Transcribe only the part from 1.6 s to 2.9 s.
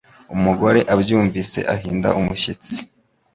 ahinda umushyitsi.